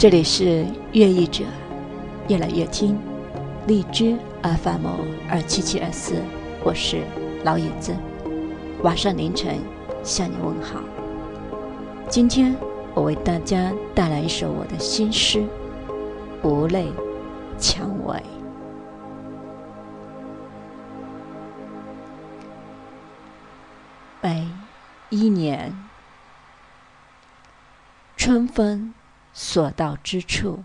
[0.00, 1.44] 这里是乐译者，
[2.26, 2.98] 越来越听，
[3.66, 4.86] 荔枝 FM
[5.28, 6.14] 二七七二四，
[6.64, 7.02] 我是
[7.44, 7.94] 老野子，
[8.82, 9.58] 晚上凌晨
[10.02, 10.80] 向你问好。
[12.08, 12.56] 今天
[12.94, 15.40] 我为大家带来一首我的新诗
[16.40, 16.90] 《不泪
[17.58, 18.16] 蔷薇》。
[24.22, 24.48] 每
[25.10, 25.78] 一年
[28.16, 28.94] 春风。
[29.42, 30.62] 所到之处，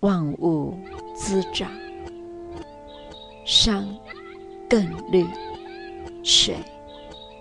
[0.00, 0.82] 万物
[1.14, 1.70] 滋长，
[3.44, 3.86] 山
[4.70, 5.26] 更绿，
[6.24, 6.56] 水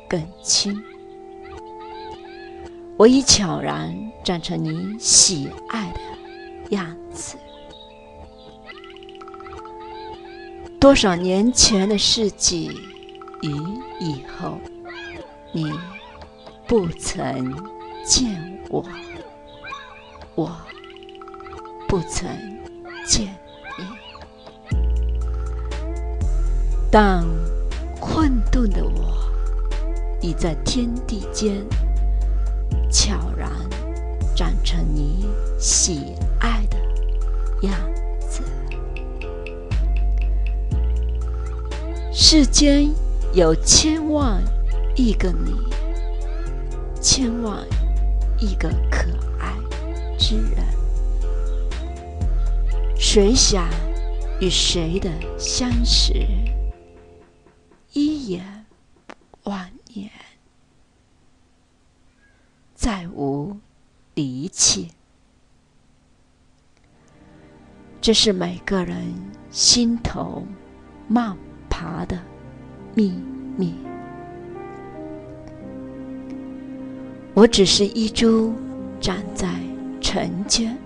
[0.09, 0.83] 更清。
[2.97, 5.99] 我已悄然长成你喜爱的
[6.75, 7.37] 样子。
[10.77, 12.69] 多少年前的事迹
[13.41, 13.49] 与
[14.01, 14.59] 以后，
[15.53, 15.71] 你。
[16.67, 17.53] 不曾
[18.03, 18.83] 见我，
[20.33, 20.51] 我
[21.87, 22.27] 不曾
[23.05, 23.27] 见
[23.77, 23.85] 你。
[26.91, 27.23] 但
[28.01, 29.31] 混沌的我，
[30.21, 31.63] 已在天地间
[32.91, 33.51] 悄然
[34.35, 35.27] 长成你
[35.59, 36.77] 喜爱的
[37.61, 37.73] 样
[38.27, 38.41] 子。
[42.11, 42.91] 世间
[43.33, 44.43] 有千万
[44.95, 45.53] 亿个你。
[47.07, 47.63] 千万
[48.39, 49.53] 亿个可爱
[50.17, 50.65] 之人，
[52.97, 53.69] 谁想
[54.41, 56.13] 与谁的相识？
[57.93, 58.65] 一眼
[59.43, 60.09] 万年，
[62.73, 63.55] 再无
[64.15, 64.89] 离弃。
[68.01, 69.13] 这是每个人
[69.51, 70.43] 心头
[71.07, 71.37] 慢
[71.69, 72.19] 爬的
[72.95, 73.13] 秘
[73.55, 73.75] 密。
[77.35, 78.53] 我只是一株
[79.01, 79.49] 长在
[79.99, 80.77] 城间、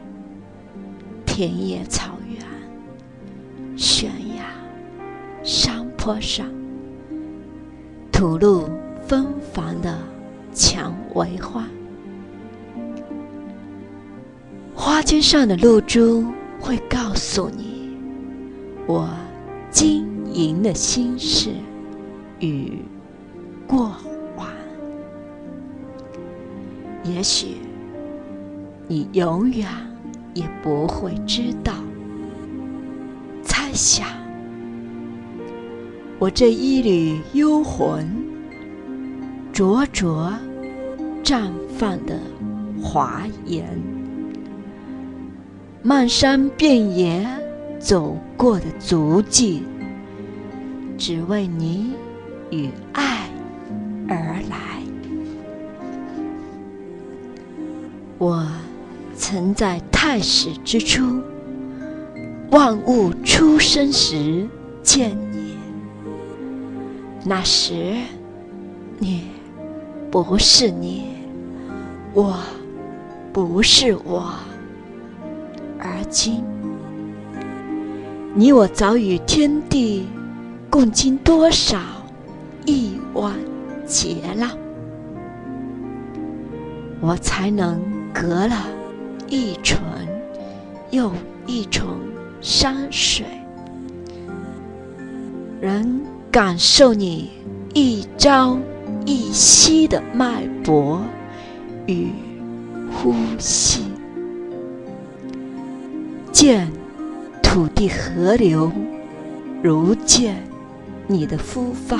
[1.24, 4.44] 田野、草原、悬崖、
[5.44, 6.48] 山坡上，
[8.12, 8.68] 吐露
[9.06, 9.96] 芬芳的
[10.52, 11.68] 蔷薇花。
[14.74, 16.26] 花间上的露珠
[16.60, 17.96] 会告诉你，
[18.88, 19.08] 我
[19.70, 21.52] 晶莹的心事
[22.40, 22.80] 与
[23.68, 24.19] 过往。
[27.04, 27.58] 也许
[28.88, 29.68] 你永远
[30.34, 31.74] 也不会知道，
[33.42, 34.08] 猜想
[36.20, 38.06] 我这一缕幽魂，
[39.54, 40.34] 灼灼
[41.24, 42.20] 绽放的
[42.82, 43.66] 华颜，
[45.82, 47.26] 漫山遍野
[47.80, 49.64] 走过的足迹，
[50.98, 51.94] 只为你
[52.52, 53.30] 与爱
[54.08, 54.69] 而来。
[58.20, 58.46] 我
[59.16, 61.22] 曾在太始之初，
[62.52, 64.46] 万物出生时
[64.84, 65.56] 见你。
[67.24, 67.96] 那时，
[68.98, 69.28] 你
[70.12, 71.06] 不是你，
[72.14, 72.38] 我
[73.32, 74.34] 不是我。
[75.80, 76.44] 而今，
[78.36, 80.06] 你我早与天地
[80.70, 81.80] 共经多少
[82.66, 83.34] 亿万
[83.88, 84.52] 劫了，
[87.00, 87.99] 我才能。
[88.22, 88.68] 隔了
[89.30, 89.78] 一重
[90.92, 91.10] 又
[91.48, 91.88] 一重
[92.42, 93.26] 山水，
[95.62, 97.30] 仍感受你
[97.74, 98.58] 一朝
[99.06, 101.02] 一夕的脉搏
[101.86, 102.10] 与
[102.92, 103.84] 呼吸，
[106.34, 106.70] 见
[107.42, 108.70] 土地河流，
[109.64, 110.44] 如见
[111.08, 111.98] 你的肤发，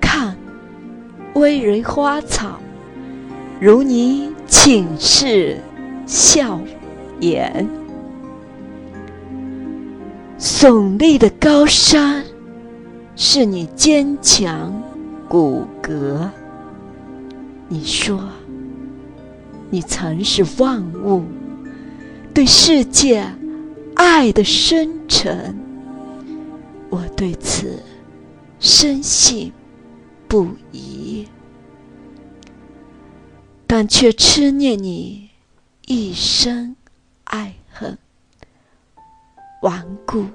[0.00, 0.36] 看
[1.34, 2.60] 葳蕤花草，
[3.58, 4.31] 如你。
[4.46, 5.58] 请示
[6.06, 6.60] 笑
[7.20, 7.68] 颜，
[10.38, 12.24] 耸立的高山，
[13.16, 14.72] 是你坚强
[15.28, 16.28] 骨骼。
[17.68, 18.28] 你说，
[19.70, 21.24] 你曾是万物
[22.34, 23.24] 对世界
[23.94, 25.56] 爱的深沉，
[26.90, 27.82] 我对此
[28.60, 29.50] 深信
[30.28, 31.26] 不疑。
[33.74, 35.30] 但却痴念你
[35.86, 36.76] 一生
[37.24, 37.96] 爱恨
[39.62, 40.26] 顽固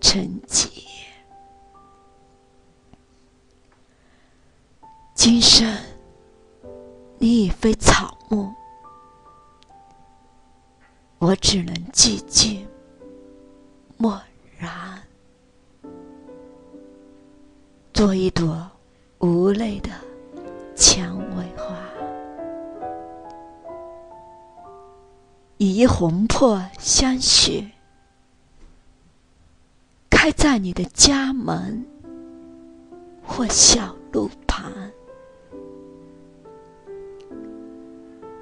[0.00, 0.84] 成疾。
[5.16, 5.76] 今生
[7.18, 8.54] 你已非草木，
[11.18, 12.64] 我只能寂静
[13.96, 14.16] 默
[14.56, 15.02] 然，
[17.92, 18.70] 做一朵
[19.18, 19.90] 无泪的
[20.76, 21.27] 蔷薇。
[25.58, 27.68] 以一魂魄相许，
[30.08, 31.84] 开在你的家门
[33.24, 34.72] 或小路旁。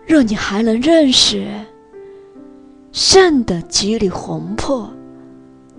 [0.06, 1.48] 若你还能认识
[2.92, 4.92] 圣的几缕魂魄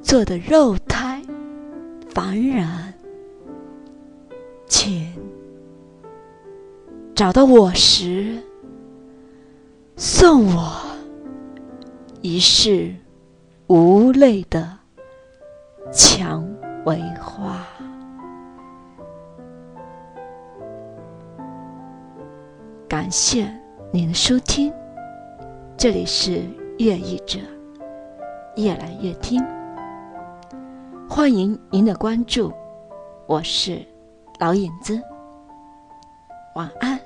[0.02, 1.22] 做的肉胎
[2.10, 2.94] 凡人，
[4.68, 5.14] 请
[7.14, 8.42] 找到我时
[9.96, 10.87] 送我
[12.30, 12.94] 一世
[13.68, 14.78] 无泪的
[15.94, 16.46] 蔷
[16.86, 17.66] 薇花。
[22.86, 23.50] 感谢。
[23.94, 24.74] 您的收听，
[25.78, 26.44] 这里是
[26.78, 27.40] 乐译者，
[28.58, 29.42] 越来越听，
[31.10, 32.52] 欢迎您的关注，
[33.26, 33.82] 我是
[34.38, 35.02] 老影子，
[36.56, 37.00] 晚安。